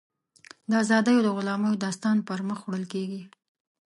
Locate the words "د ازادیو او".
0.69-1.35